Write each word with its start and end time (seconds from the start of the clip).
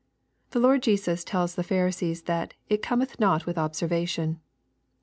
The 0.49 0.59
Lord 0.59 0.81
Jesus 0.81 1.23
tells 1.23 1.53
the 1.53 1.61
Pharisees 1.61 2.23
that" 2.23 2.55
it 2.71 2.81
cometh 2.81 3.19
not 3.19 3.45
with 3.45 3.55
observation." 3.59 4.39